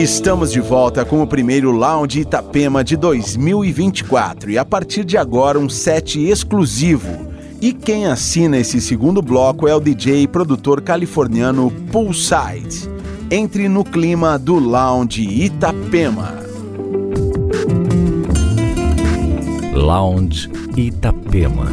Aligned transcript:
Estamos 0.00 0.50
de 0.50 0.60
volta 0.60 1.04
com 1.04 1.22
o 1.22 1.26
primeiro 1.26 1.70
Lounge 1.70 2.20
Itapema 2.20 2.82
de 2.82 2.96
2024 2.96 4.50
e 4.50 4.56
a 4.56 4.64
partir 4.64 5.04
de 5.04 5.18
agora 5.18 5.58
um 5.58 5.68
set 5.68 6.18
exclusivo. 6.18 7.28
E 7.60 7.70
quem 7.74 8.06
assina 8.06 8.56
esse 8.56 8.80
segundo 8.80 9.20
bloco 9.20 9.68
é 9.68 9.74
o 9.74 9.78
DJ 9.78 10.22
e 10.22 10.26
produtor 10.26 10.80
californiano 10.80 11.70
Poolside. 11.92 12.88
Entre 13.30 13.68
no 13.68 13.84
clima 13.84 14.38
do 14.38 14.54
Lounge 14.54 15.22
Itapema. 15.22 16.34
Lounge 19.74 20.50
Itapema. 20.78 21.66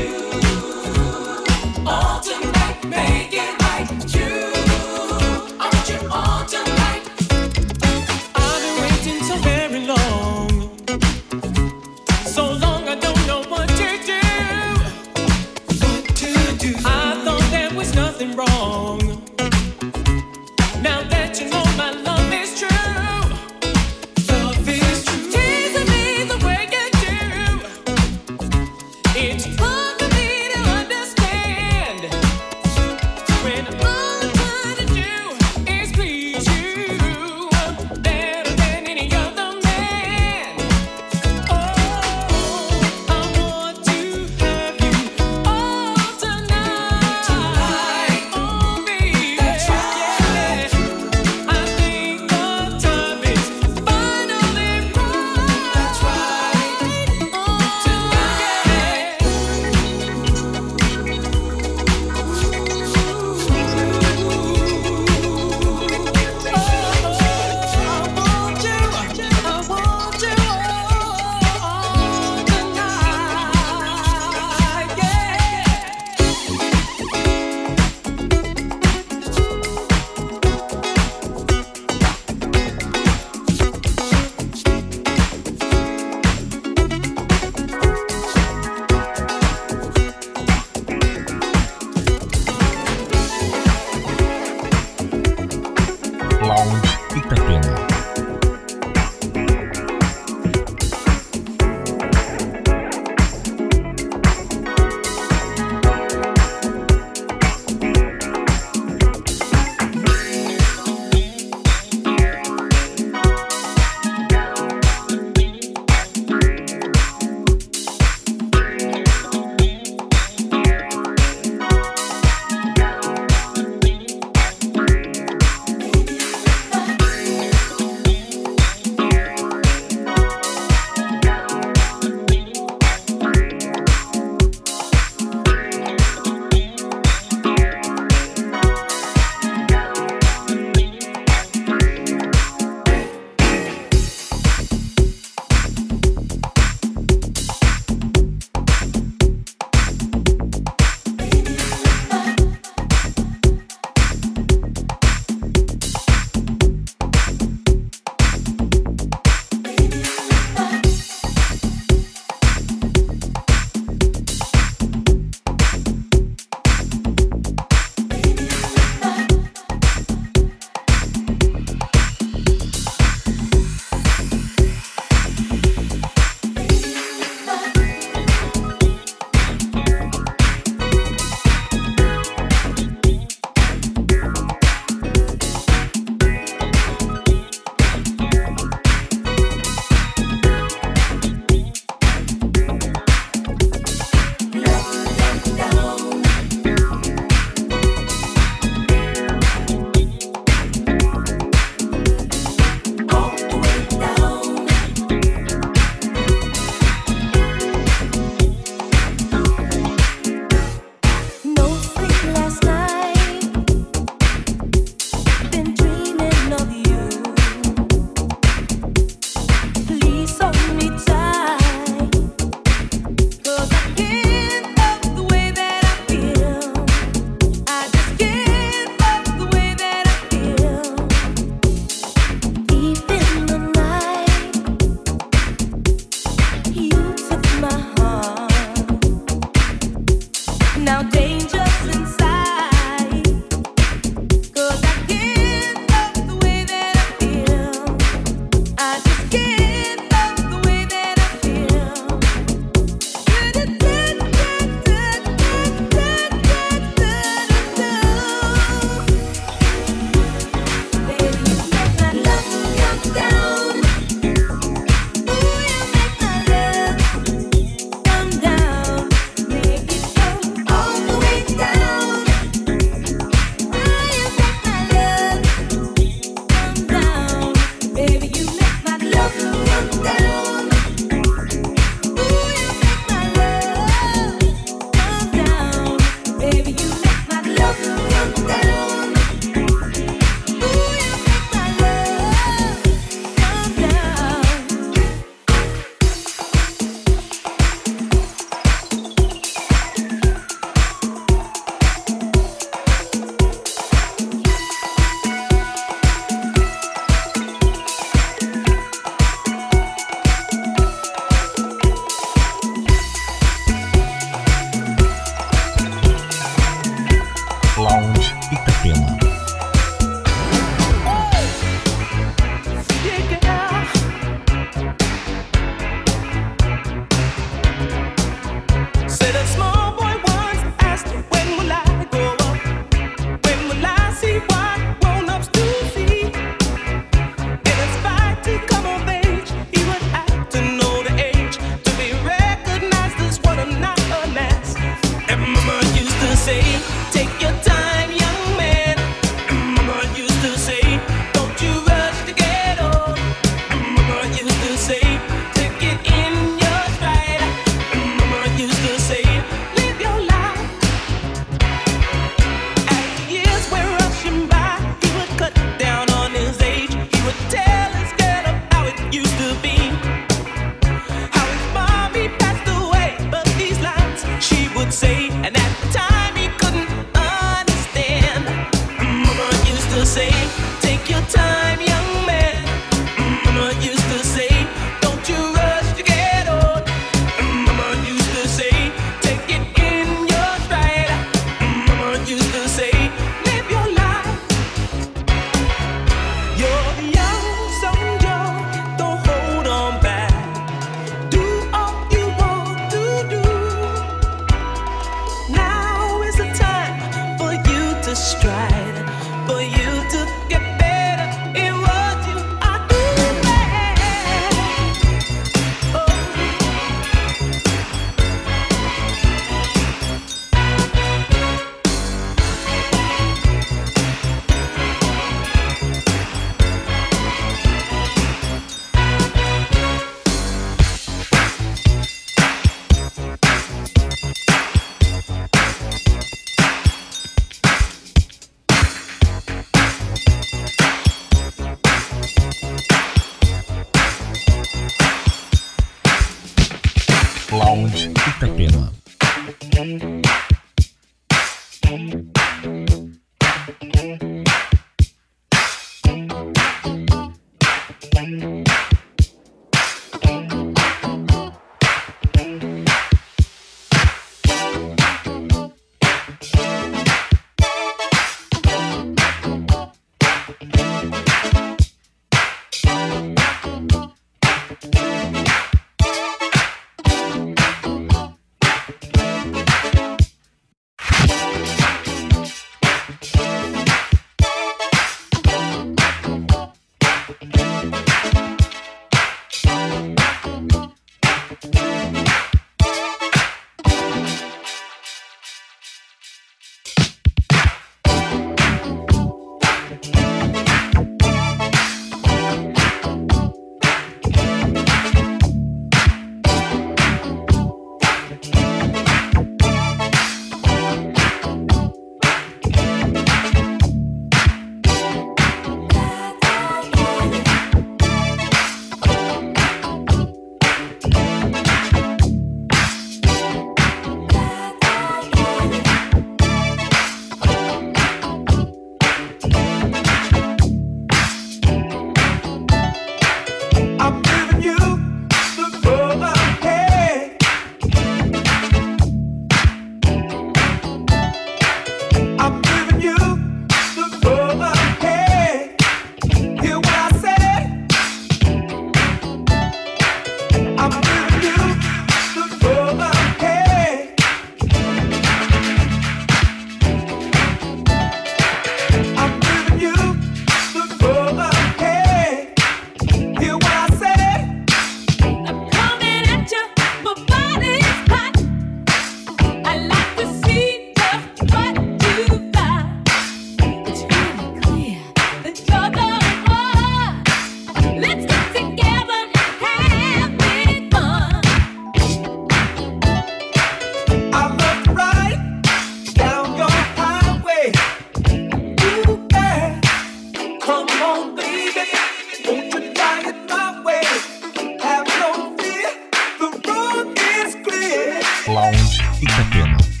Lounge 598.51 599.01
e 599.21 599.23
Itapema. 599.23 600.00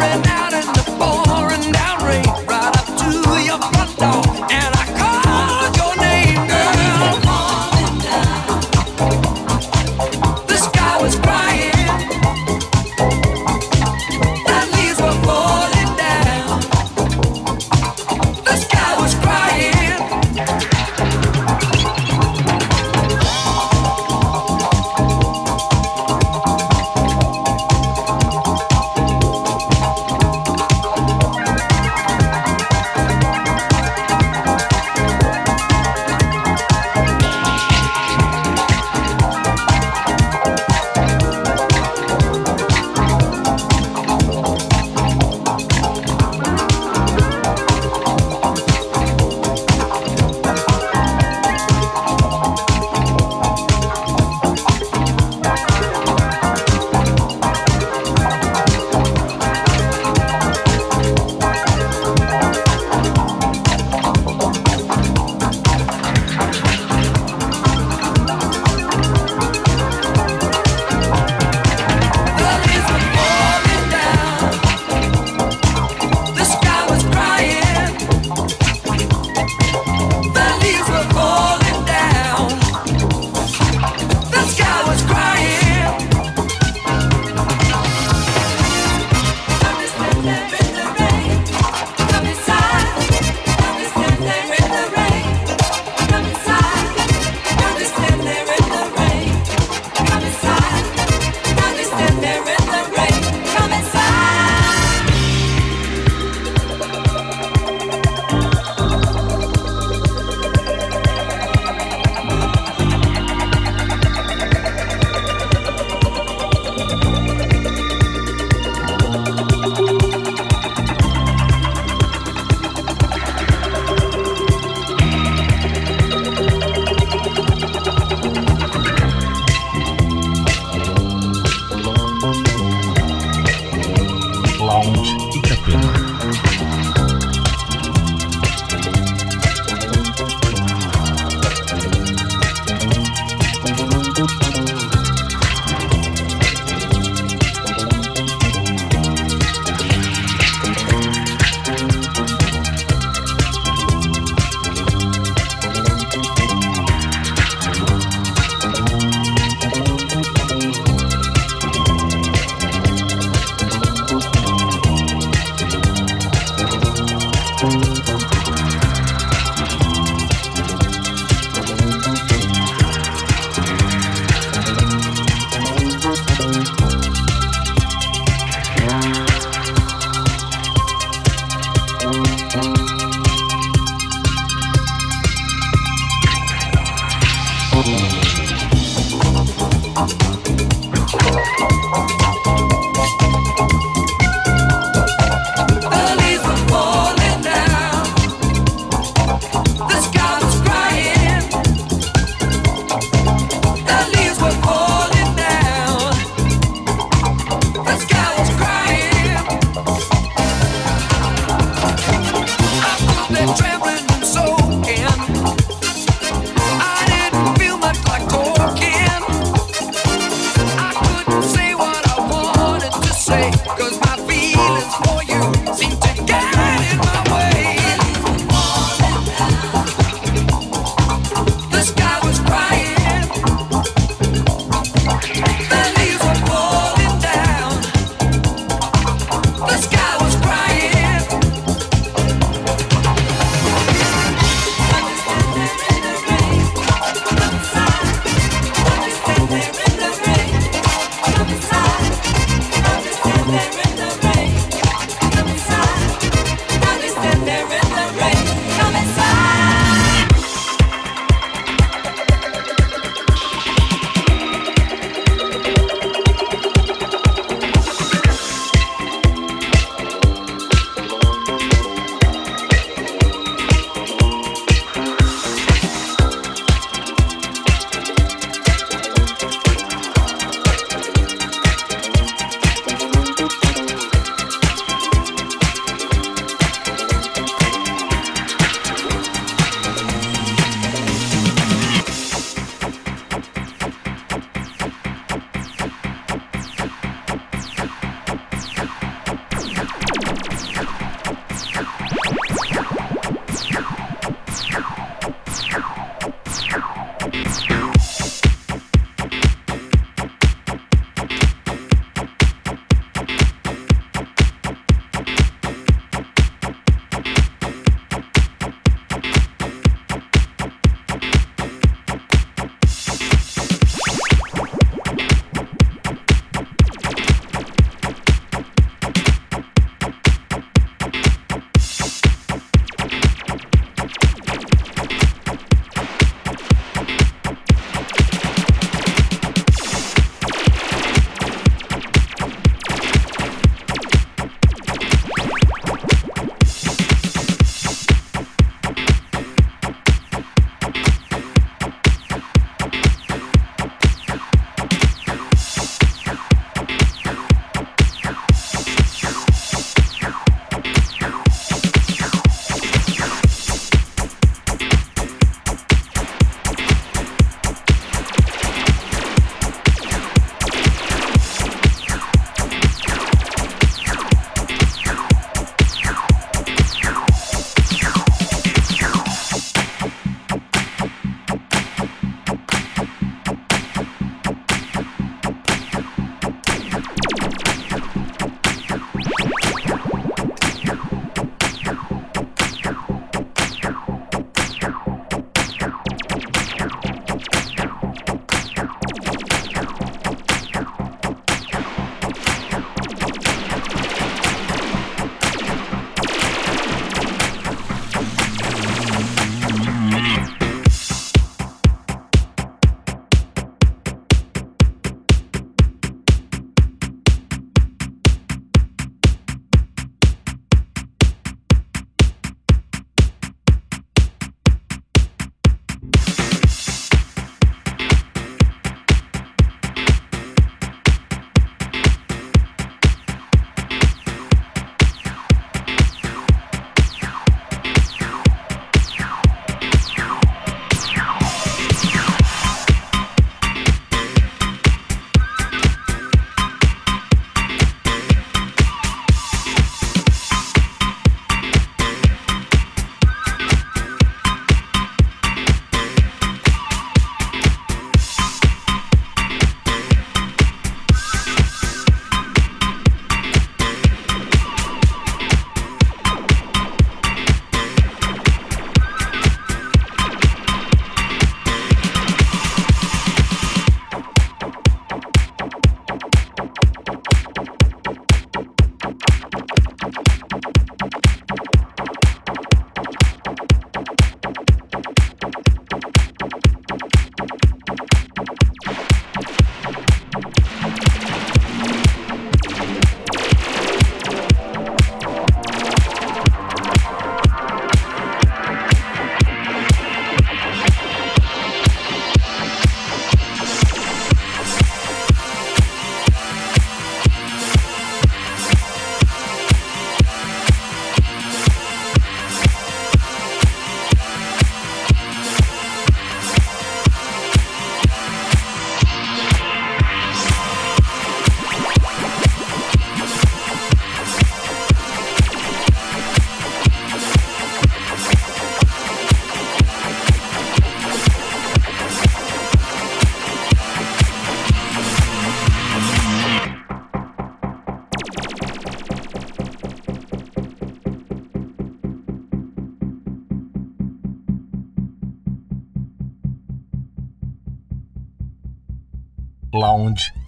pouring 0.00 0.26
out 0.28 0.54
of 0.54 0.79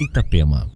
Itapema. 0.03 0.67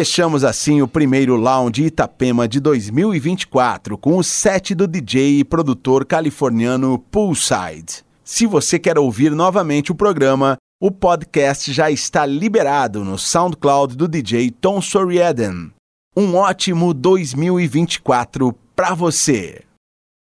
Fechamos 0.00 0.44
assim 0.44 0.80
o 0.80 0.88
primeiro 0.88 1.36
Lounge 1.36 1.84
Itapema 1.84 2.48
de 2.48 2.58
2024 2.58 3.98
com 3.98 4.16
o 4.16 4.24
set 4.24 4.74
do 4.74 4.88
DJ 4.88 5.40
e 5.40 5.44
produtor 5.44 6.06
californiano 6.06 6.98
Poolside. 6.98 8.02
Se 8.24 8.46
você 8.46 8.78
quer 8.78 8.98
ouvir 8.98 9.32
novamente 9.32 9.92
o 9.92 9.94
programa, 9.94 10.56
o 10.80 10.90
podcast 10.90 11.70
já 11.70 11.90
está 11.90 12.24
liberado 12.24 13.04
no 13.04 13.18
SoundCloud 13.18 13.94
do 13.94 14.08
DJ 14.08 14.50
Tom 14.50 14.80
Soriaden. 14.80 15.70
Um 16.16 16.34
ótimo 16.34 16.94
2024 16.94 18.54
para 18.74 18.94
você! 18.94 19.69